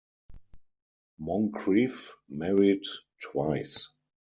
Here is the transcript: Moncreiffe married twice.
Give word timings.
Moncreiffe 1.19 2.15
married 2.27 2.81
twice. 3.23 3.91